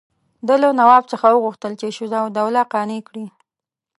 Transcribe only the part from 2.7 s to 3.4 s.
قانع کړي.